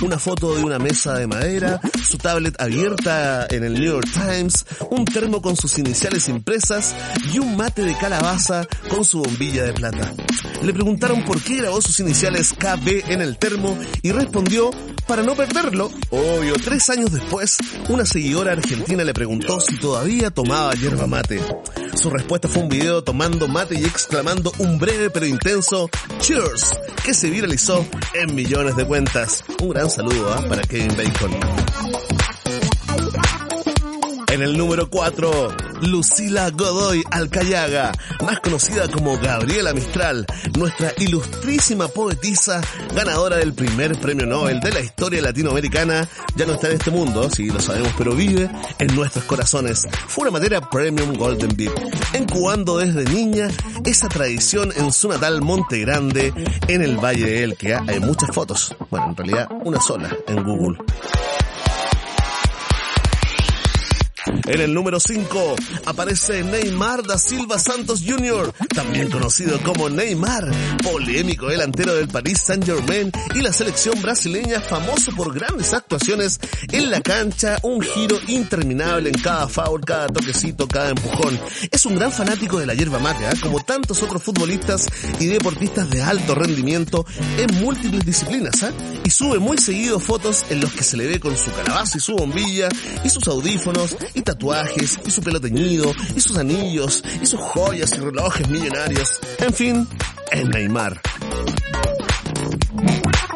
Una 0.00 0.18
foto 0.18 0.54
de 0.56 0.64
una 0.64 0.78
mesa 0.78 1.12
de 1.18 1.26
madera, 1.26 1.82
su 2.02 2.16
tablet 2.16 2.58
abierta 2.58 3.46
en 3.50 3.64
el 3.64 3.74
New 3.74 3.92
York 3.92 4.08
Times, 4.10 4.64
un 4.88 5.04
termo 5.04 5.42
con 5.42 5.54
sus 5.54 5.78
iniciales 5.78 6.30
impresas 6.30 6.94
y 7.30 7.40
un 7.40 7.58
mate 7.58 7.82
de 7.82 7.94
calabaza 7.94 8.66
con 8.88 9.04
su 9.04 9.20
bombilla 9.20 9.64
de 9.64 9.74
plata. 9.74 10.14
Le 10.62 10.72
preguntaron 10.72 11.26
por 11.26 11.42
qué 11.42 11.56
grabó 11.56 11.82
sus 11.82 12.00
iniciales 12.00 12.54
KB 12.54 13.10
en 13.10 13.20
el 13.20 13.36
termo 13.36 13.78
y 14.00 14.12
respondió 14.12 14.70
para 15.06 15.22
no 15.22 15.34
perderlo. 15.34 15.90
Obvio, 16.10 16.54
tres 16.54 16.88
años 16.90 17.12
después, 17.12 17.58
una 17.88 18.06
seguidora 18.06 18.52
argentina 18.52 19.04
le 19.04 19.14
preguntó 19.14 19.60
si 19.60 19.78
todavía 19.78 20.30
tomaba 20.30 20.72
yerba 20.74 21.06
mate. 21.06 21.40
Su 21.94 22.10
respuesta 22.10 22.48
fue 22.48 22.62
un 22.62 22.68
video 22.68 23.02
tomando 23.04 23.48
mate 23.48 23.78
y 23.78 23.84
exclamando 23.84 24.52
un 24.58 24.78
breve 24.78 25.10
pero 25.10 25.26
intenso 25.26 25.90
Cheers, 26.20 26.72
que 27.04 27.14
se 27.14 27.30
viralizó 27.30 27.84
en 28.14 28.34
millones 28.34 28.76
de 28.76 28.86
cuentas. 28.86 29.44
Un 29.60 29.70
gran 29.70 29.90
saludo 29.90 30.32
¿ah? 30.32 30.44
para 30.48 30.62
Kevin 30.62 30.96
Bacon. 30.96 32.01
En 34.32 34.40
el 34.40 34.56
número 34.56 34.88
4, 34.88 35.30
Lucila 35.82 36.48
Godoy 36.48 37.04
Alcayaga, 37.10 37.92
más 38.24 38.40
conocida 38.40 38.88
como 38.88 39.18
Gabriela 39.18 39.74
Mistral, 39.74 40.24
nuestra 40.56 40.90
ilustrísima 40.96 41.86
poetisa, 41.88 42.62
ganadora 42.94 43.36
del 43.36 43.52
primer 43.52 43.94
premio 44.00 44.24
Nobel 44.24 44.60
de 44.60 44.72
la 44.72 44.80
historia 44.80 45.20
latinoamericana, 45.20 46.08
ya 46.34 46.46
no 46.46 46.54
está 46.54 46.68
en 46.68 46.76
este 46.76 46.90
mundo, 46.90 47.28
sí 47.28 47.50
lo 47.50 47.60
sabemos, 47.60 47.92
pero 47.98 48.14
vive 48.14 48.50
en 48.78 48.96
nuestros 48.96 49.26
corazones. 49.26 49.86
Fue 50.06 50.22
una 50.22 50.38
madera 50.38 50.62
Premium 50.62 51.12
Golden 51.12 51.54
Beat, 51.54 51.78
incubando 52.18 52.78
desde 52.78 53.04
niña 53.04 53.48
esa 53.84 54.08
tradición 54.08 54.72
en 54.74 54.92
su 54.92 55.08
natal 55.08 55.42
Monte 55.42 55.78
Grande, 55.80 56.32
en 56.68 56.80
el 56.80 56.96
Valle 56.96 57.26
de 57.26 57.44
Elquea. 57.44 57.84
Hay 57.86 58.00
muchas 58.00 58.34
fotos, 58.34 58.74
bueno, 58.88 59.10
en 59.10 59.16
realidad 59.16 59.48
una 59.62 59.78
sola 59.78 60.08
en 60.26 60.42
Google. 60.42 60.78
En 64.52 64.60
el 64.60 64.74
número 64.74 65.00
5 65.00 65.56
aparece 65.86 66.42
Neymar 66.44 67.02
da 67.06 67.16
Silva 67.16 67.58
Santos 67.58 68.02
Jr., 68.06 68.52
también 68.74 69.10
conocido 69.10 69.58
como 69.62 69.88
Neymar, 69.88 70.50
polémico 70.82 71.46
delantero 71.46 71.94
del 71.94 72.08
Paris 72.08 72.42
Saint 72.44 72.62
Germain 72.62 73.10
y 73.34 73.40
la 73.40 73.50
selección 73.50 74.02
brasileña 74.02 74.60
famoso 74.60 75.10
por 75.16 75.32
grandes 75.32 75.72
actuaciones 75.72 76.38
en 76.70 76.90
la 76.90 77.00
cancha, 77.00 77.60
un 77.62 77.80
giro 77.80 78.18
interminable 78.28 79.08
en 79.08 79.14
cada 79.22 79.48
foul, 79.48 79.80
cada 79.86 80.08
toquecito, 80.08 80.68
cada 80.68 80.90
empujón. 80.90 81.40
Es 81.70 81.86
un 81.86 81.94
gran 81.94 82.12
fanático 82.12 82.58
de 82.58 82.66
la 82.66 82.74
hierba 82.74 82.98
mate, 82.98 83.24
¿eh? 83.24 83.40
como 83.40 83.60
tantos 83.60 84.02
otros 84.02 84.22
futbolistas 84.22 84.86
y 85.18 85.28
deportistas 85.28 85.88
de 85.88 86.02
alto 86.02 86.34
rendimiento 86.34 87.06
en 87.38 87.62
múltiples 87.62 88.04
disciplinas, 88.04 88.62
¿eh? 88.64 88.72
y 89.02 89.08
sube 89.08 89.38
muy 89.38 89.56
seguido 89.56 89.98
fotos 89.98 90.44
en 90.50 90.60
los 90.60 90.70
que 90.72 90.84
se 90.84 90.98
le 90.98 91.06
ve 91.06 91.20
con 91.20 91.38
su 91.38 91.50
calabaza 91.52 91.96
y 91.96 92.00
su 92.02 92.14
bombilla, 92.16 92.68
y 93.02 93.08
sus 93.08 93.26
audífonos, 93.28 93.96
y 94.12 94.20
tatuajes, 94.20 94.41
y 95.06 95.10
su 95.10 95.22
pelo 95.22 95.40
teñido, 95.40 95.92
y 96.16 96.20
sus 96.20 96.36
anillos, 96.36 97.04
y 97.22 97.26
sus 97.26 97.38
joyas 97.38 97.92
y 97.92 98.00
relojes 98.00 98.48
millonarios. 98.48 99.20
En 99.38 99.54
fin, 99.54 99.88
es 100.32 100.48
Neymar. 100.48 101.00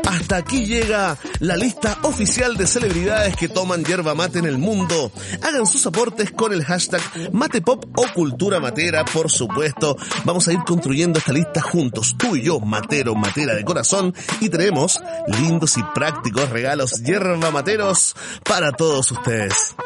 Hasta 0.05 0.39
aquí 0.39 0.67
llega 0.67 1.17
la 1.39 1.57
lista 1.57 1.99
oficial 2.03 2.57
de 2.57 2.67
celebridades 2.67 3.37
que 3.37 3.49
toman 3.49 3.85
hierba 3.85 4.17
mate 4.17 4.41
en 4.41 4.47
el 4.47 4.59
mundo. 4.59 5.13
Hagan 5.43 5.67
sus 5.67 5.87
aportes 5.87 6.33
con 6.33 6.53
el 6.53 6.65
hashtag 6.65 7.01
matepop 7.33 7.85
o 7.97 8.13
cultura 8.13 8.59
matera, 8.59 9.05
por 9.05 9.31
supuesto. 9.31 9.97
Vamos 10.25 10.49
a 10.49 10.53
ir 10.53 10.59
construyendo 10.67 11.21
esta 11.21 11.33
lista 11.33 11.63
juntos, 11.63 12.17
tú 12.19 12.35
y 12.35 12.43
yo, 12.43 12.59
matero, 12.59 13.15
matera 13.15 13.55
de 13.55 13.65
corazón, 13.65 14.13
y 14.41 14.49
tenemos 14.49 15.01
lindos 15.41 15.77
y 15.77 15.85
prácticos 15.95 16.51
regalos 16.51 17.05
hierba 17.05 17.53
materos 17.53 18.17
para 18.43 18.73
todos 18.73 19.13
ustedes. 19.13 19.77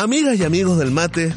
Amigas 0.00 0.38
y 0.38 0.44
amigos 0.44 0.78
del 0.78 0.92
mate, 0.92 1.34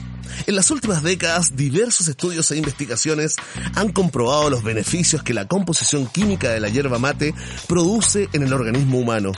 en 0.48 0.56
las 0.56 0.72
últimas 0.72 1.04
décadas 1.04 1.58
diversos 1.58 2.08
estudios 2.08 2.50
e 2.50 2.56
investigaciones 2.56 3.36
han 3.76 3.92
comprobado 3.92 4.50
los 4.50 4.64
beneficios 4.64 5.22
que 5.22 5.34
la 5.34 5.50
composición 5.50 6.08
química 6.08 6.50
de 6.50 6.62
la 6.62 6.70
hierba 6.70 6.98
mate 6.98 7.36
produce 7.68 8.30
en 8.32 8.44
el 8.44 8.54
organismo 8.54 9.00
humano 9.00 9.34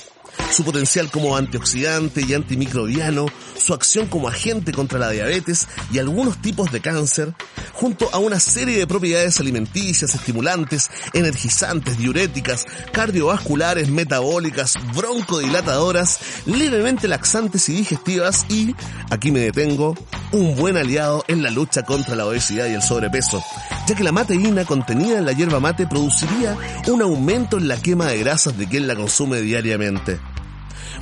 su 0.51 0.63
potencial 0.63 1.11
como 1.11 1.35
antioxidante 1.35 2.21
y 2.21 2.33
antimicrobiano, 2.33 3.25
su 3.57 3.73
acción 3.73 4.07
como 4.07 4.27
agente 4.27 4.71
contra 4.71 4.99
la 4.99 5.09
diabetes 5.09 5.67
y 5.91 5.99
algunos 5.99 6.41
tipos 6.41 6.71
de 6.71 6.81
cáncer, 6.81 7.33
junto 7.73 8.09
a 8.13 8.19
una 8.19 8.39
serie 8.39 8.77
de 8.77 8.87
propiedades 8.87 9.39
alimenticias, 9.39 10.15
estimulantes, 10.15 10.89
energizantes, 11.13 11.97
diuréticas, 11.97 12.65
cardiovasculares, 12.91 13.89
metabólicas, 13.89 14.75
broncodilatadoras, 14.95 16.19
levemente 16.45 17.07
laxantes 17.07 17.69
y 17.69 17.73
digestivas 17.73 18.45
y, 18.49 18.75
aquí 19.09 19.31
me 19.31 19.41
detengo, 19.41 19.95
un 20.35 20.55
buen 20.55 20.75
aliado 20.75 21.23
en 21.27 21.41
la 21.41 21.49
lucha 21.49 21.83
contra 21.83 22.15
la 22.15 22.25
obesidad 22.25 22.67
y 22.67 22.73
el 22.73 22.81
sobrepeso, 22.81 23.41
ya 23.87 23.95
que 23.95 24.03
la 24.03 24.11
mateína 24.11 24.65
contenida 24.65 25.17
en 25.17 25.25
la 25.25 25.31
hierba 25.31 25.59
mate 25.59 25.87
produciría 25.87 26.57
un 26.87 27.01
aumento 27.01 27.57
en 27.57 27.67
la 27.67 27.77
quema 27.77 28.07
de 28.07 28.19
grasas 28.19 28.57
de 28.57 28.67
quien 28.67 28.85
la 28.85 28.95
consume 28.95 29.41
diariamente. 29.41 30.19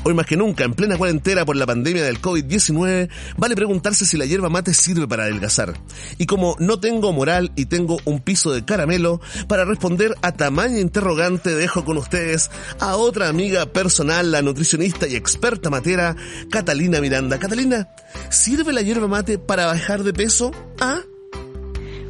Hoy 0.05 0.13
más 0.13 0.25
que 0.25 0.35
nunca, 0.35 0.65
en 0.65 0.73
plena 0.73 0.97
cuarentena 0.97 1.45
por 1.45 1.55
la 1.55 1.65
pandemia 1.65 2.03
del 2.03 2.21
COVID-19, 2.21 3.09
vale 3.37 3.55
preguntarse 3.55 4.05
si 4.05 4.17
la 4.17 4.25
hierba 4.25 4.49
mate 4.49 4.73
sirve 4.73 5.07
para 5.07 5.23
adelgazar. 5.23 5.73
Y 6.17 6.25
como 6.25 6.57
no 6.59 6.77
tengo 6.77 7.13
moral 7.13 7.53
y 7.55 7.67
tengo 7.67 7.97
un 8.03 8.19
piso 8.19 8.51
de 8.51 8.65
caramelo, 8.65 9.21
para 9.47 9.63
responder 9.63 10.13
a 10.21 10.33
tamaña 10.33 10.81
interrogante 10.81 11.55
dejo 11.55 11.85
con 11.85 11.97
ustedes 11.97 12.51
a 12.81 12.97
otra 12.97 13.29
amiga 13.29 13.65
personal, 13.65 14.29
la 14.29 14.41
nutricionista 14.41 15.07
y 15.07 15.15
experta 15.15 15.69
matera, 15.69 16.17
Catalina 16.51 16.99
Miranda. 16.99 17.39
Catalina, 17.39 17.87
¿sirve 18.29 18.73
la 18.73 18.81
hierba 18.81 19.07
mate 19.07 19.37
para 19.37 19.67
bajar 19.67 20.03
de 20.03 20.11
peso? 20.11 20.51
¿Ah? 20.81 20.99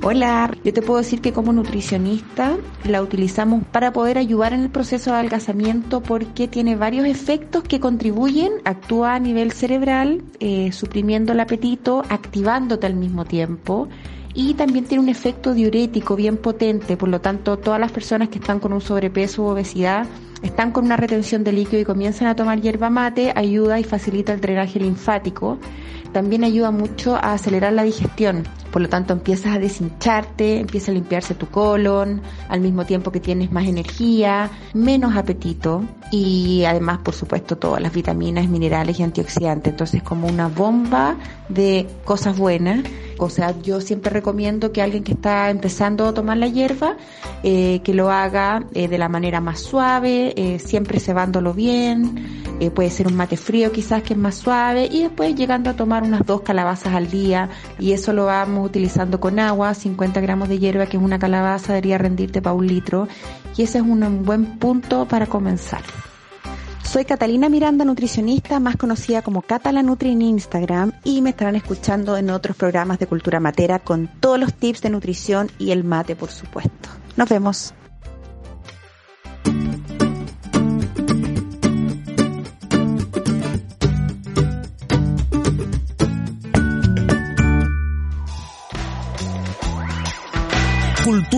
Hola, 0.06 0.54
yo 0.66 0.74
te 0.74 0.82
puedo 0.82 1.00
decir 1.00 1.22
que 1.22 1.32
como 1.32 1.54
nutricionista 1.54 2.58
la 2.84 3.02
utilizamos 3.02 3.64
para 3.64 3.94
poder 3.94 4.18
ayudar 4.18 4.52
en 4.52 4.60
el 4.60 4.70
proceso 4.70 5.12
de 5.12 5.16
adelgazamiento 5.16 6.04
porque 6.04 6.50
tiene 6.50 6.76
varios 6.76 7.08
efectos 7.08 7.64
que 7.64 7.80
contribuyen, 7.80 8.52
actúa 8.66 9.16
a 9.16 9.20
nivel 9.20 9.54
cerebral, 9.54 10.22
eh, 10.42 10.74
suprimiendo 10.74 11.32
el 11.32 11.40
apetito, 11.40 12.04
activándote 12.10 12.86
al 12.86 12.96
mismo 12.96 13.24
tiempo 13.24 13.88
y 14.34 14.56
también 14.56 14.84
tiene 14.84 15.04
un 15.06 15.10
efecto 15.10 15.54
diurético 15.54 16.18
bien 16.18 16.36
potente, 16.36 16.98
por 16.98 17.08
lo 17.08 17.22
tanto 17.22 17.58
todas 17.58 17.80
las 17.80 17.94
personas 17.94 18.28
que 18.28 18.40
están 18.40 18.60
con 18.60 18.74
un 18.74 18.82
sobrepeso 18.82 19.44
u 19.44 19.46
obesidad 19.46 20.06
están 20.42 20.74
con 20.74 20.84
una 20.84 20.98
retención 20.98 21.46
de 21.46 21.54
líquido 21.54 21.82
y 21.82 21.86
comienzan 21.86 22.28
a 22.28 22.36
tomar 22.36 22.60
hierba 22.60 22.90
mate, 22.90 23.32
ayuda 23.34 23.80
y 23.80 23.86
facilita 23.86 24.34
el 24.34 24.42
drenaje 24.42 24.82
linfático 24.82 25.60
también 26.14 26.44
ayuda 26.44 26.72
mucho 26.72 27.16
a 27.16 27.34
acelerar 27.34 27.74
la 27.74 27.84
digestión. 27.84 28.44
Por 28.72 28.82
lo 28.82 28.90
tanto, 28.90 29.14
empiezas 29.14 29.56
a 29.56 29.60
deshincharte, 29.60 30.60
empieza 30.60 30.92
a 30.92 30.94
limpiarse 30.94 31.36
tu 31.36 31.48
colon, 31.48 32.22
al 32.50 32.62
mismo 32.62 32.86
tiempo 32.86 33.12
que 33.12 33.20
tienes 33.20 33.52
más 33.52 33.68
energía, 33.68 34.50
menos 34.74 35.16
apetito 35.16 35.84
y 36.12 36.64
además, 36.66 37.00
por 37.04 37.14
supuesto, 37.14 37.58
todas 37.58 37.82
las 37.82 37.94
vitaminas, 37.94 38.48
minerales 38.48 39.00
y 39.00 39.04
antioxidantes. 39.04 39.74
Entonces, 39.74 40.02
como 40.02 40.28
una 40.28 40.48
bomba 40.48 41.18
de 41.50 41.88
cosas 42.06 42.38
buenas. 42.38 42.80
O 43.24 43.30
sea, 43.30 43.60
yo 43.62 43.80
siempre 43.80 44.12
recomiendo 44.12 44.72
que 44.72 44.82
alguien 44.82 45.04
que 45.04 45.14
está 45.14 45.50
empezando 45.50 46.06
a 46.08 46.14
tomar 46.14 46.38
la 46.38 46.48
hierba, 46.48 46.98
eh, 47.44 47.82
que 47.84 47.94
lo 47.94 48.12
haga 48.12 48.66
eh, 48.74 48.88
de 48.88 48.98
la 48.98 49.08
manera 49.08 49.40
más 49.40 49.62
suave, 49.62 50.34
eh, 50.36 50.60
siempre 50.60 51.00
cebándolo 51.00 51.54
bien, 51.54 52.44
puede 52.76 52.90
ser 52.92 53.08
un 53.08 53.18
mate 53.18 53.36
frío 53.36 53.74
quizás 53.74 54.04
que 54.04 54.14
es 54.14 54.20
más 54.20 54.36
suave 54.36 54.88
y 54.90 55.02
después 55.02 55.36
llegando 55.36 55.70
a 55.70 55.74
tomar 55.74 56.04
unas 56.04 56.26
dos 56.26 56.44
calabazas 56.44 56.94
al 56.94 57.10
día 57.10 57.50
y 57.78 57.92
eso 57.92 58.14
lo 58.14 58.26
vamos 58.26 58.66
utilizando 58.66 59.20
con 59.20 59.38
agua, 59.38 59.74
50 59.74 60.22
gramos 60.22 60.48
de 60.48 60.60
hierba 60.60 60.86
que 60.86 60.96
es 60.96 61.04
una 61.04 61.20
calabaza 61.20 61.74
debería 61.74 61.98
rendirte 61.98 62.42
para 62.42 62.54
un 62.54 62.66
litro 62.66 63.10
y 63.58 63.64
ese 63.64 63.80
es 63.80 63.84
un 63.84 64.24
buen 64.24 64.60
punto 64.60 65.06
para 65.06 65.26
comenzar. 65.26 65.82
Soy 66.94 67.06
Catalina 67.06 67.50
Miranda, 67.50 67.86
nutricionista, 67.86 68.60
más 68.60 68.76
conocida 68.76 69.24
como 69.24 69.42
Catala 69.42 69.82
Nutri 69.82 70.12
en 70.12 70.22
Instagram 70.22 70.92
y 71.04 71.24
me 71.24 71.32
estarán 71.32 71.56
escuchando 71.56 72.18
en 72.18 72.30
otros 72.30 72.56
programas 72.56 73.00
de 73.00 73.08
cultura 73.08 73.40
matera 73.40 73.80
con 73.80 74.08
todos 74.20 74.40
los 74.40 74.54
tips 74.54 74.84
de 74.84 74.92
nutrición 74.92 75.50
y 75.58 75.72
el 75.72 75.84
mate, 75.84 76.16
por 76.16 76.30
supuesto. 76.30 76.90
Nos 77.18 77.28
vemos. 77.30 77.74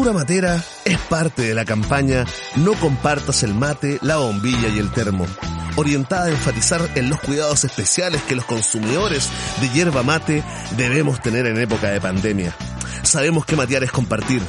Cultura 0.05 0.21
Matera 0.21 0.63
es 0.85 0.99
parte 0.99 1.41
de 1.41 1.55
la 1.55 1.65
campaña 1.65 2.25
No 2.57 2.73
compartas 2.73 3.41
el 3.41 3.55
mate, 3.55 3.97
la 4.03 4.17
bombilla 4.17 4.67
y 4.67 4.77
el 4.77 4.91
termo, 4.91 5.25
orientada 5.77 6.25
a 6.25 6.29
enfatizar 6.29 6.91
en 6.93 7.09
los 7.09 7.19
cuidados 7.21 7.63
especiales 7.63 8.21
que 8.21 8.35
los 8.35 8.45
consumidores 8.45 9.31
de 9.59 9.69
hierba 9.69 10.03
mate 10.03 10.43
debemos 10.77 11.19
tener 11.23 11.47
en 11.47 11.59
época 11.59 11.89
de 11.89 11.99
pandemia. 11.99 12.55
Sabemos 13.01 13.47
que 13.47 13.55
matear 13.55 13.83
es 13.83 13.91
compartir, 13.91 14.43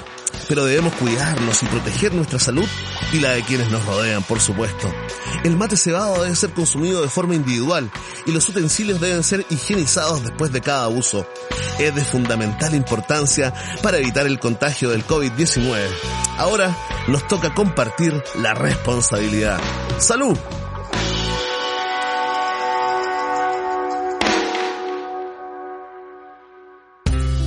pero 0.47 0.66
debemos 0.66 0.92
cuidarnos 0.92 1.62
y 1.62 1.66
proteger 1.66 2.12
nuestra 2.12 2.38
salud 2.38 2.69
y 3.14 3.21
la 3.21 3.31
de 3.31 3.42
quienes 3.42 3.71
nos 3.71 3.83
rodean, 3.87 4.23
por 4.25 4.40
supuesto. 4.40 4.92
El 5.42 5.57
mate 5.57 5.79
cebado 5.79 6.23
debe 6.23 6.37
ser 6.37 6.51
consumido 6.51 7.01
de 7.01 7.09
forma 7.09 7.35
individual 7.35 7.90
y 8.27 8.33
los 8.33 8.47
utensilios 8.51 9.01
deben 9.01 9.23
ser 9.23 9.47
higienizados 9.49 10.23
después 10.23 10.53
de 10.53 10.61
cada 10.61 10.88
uso. 10.88 11.27
Es 11.79 11.95
de 11.95 12.03
fundamental 12.03 12.75
importancia 12.75 13.53
para 13.83 13.99
evitar 13.99 14.27
el 14.27 14.39
contagio 14.39 14.91
del 14.91 15.07
COVID-19. 15.07 15.87
Ahora 16.39 16.77
nos 17.09 17.27
toca 17.29 17.55
compartir 17.55 18.23
la 18.41 18.55
responsabilidad. 18.55 19.59
¡Salud! 19.99 20.37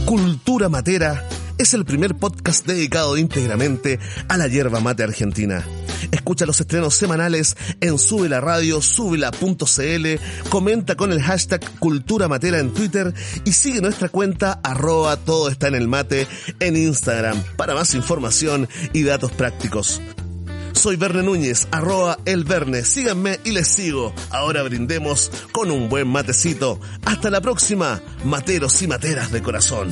Cultura 0.06 0.70
Matera 0.70 1.24
es 1.60 1.74
el 1.74 1.86
primer 1.86 2.15
podcast 2.15 2.65
dedicado 2.65 3.17
íntegramente 3.17 4.00
a 4.30 4.38
la 4.38 4.48
hierba 4.48 4.80
mate 4.80 5.04
argentina. 5.04 5.63
Escucha 6.12 6.45
los 6.45 6.60
estrenos 6.60 6.95
semanales 6.95 7.58
en 7.82 8.00
Sube 8.00 8.30
la 8.30 8.39
Radio, 8.39 8.82
subela.cl, 8.82 10.50
comenta 10.50 10.95
con 10.95 11.12
el 11.12 11.22
hashtag 11.22 11.60
Cultura 11.80 12.30
Matera 12.30 12.60
en 12.60 12.74
Twitter 12.74 13.13
y 13.43 13.52
sigue 13.52 13.82
nuestra 13.82 14.08
cuenta 14.08 14.62
arroba 14.63 15.17
todo 15.17 15.50
está 15.50 15.67
en 15.67 15.76
el 15.76 15.89
mate 15.89 16.28
en 16.62 16.78
Instagram 16.78 17.43
para 17.58 17.76
más 17.76 17.93
información 17.93 18.69
y 18.93 19.04
datos 19.04 19.32
prácticos. 19.34 20.02
Soy 20.72 20.95
Verne 20.95 21.24
Núñez, 21.24 21.67
arroba 21.72 22.19
el 22.24 22.45
Verne. 22.45 22.86
Síganme 22.86 23.38
y 23.43 23.52
les 23.52 23.67
sigo. 23.67 24.13
Ahora 24.30 24.63
brindemos 24.63 25.30
con 25.52 25.72
un 25.72 25.89
buen 25.89 26.08
matecito. 26.08 26.80
Hasta 27.04 27.30
la 27.30 27.41
próxima, 27.41 28.02
materos 28.24 28.82
y 28.82 28.88
materas 28.88 29.30
de 29.34 29.41
corazón. 29.41 29.89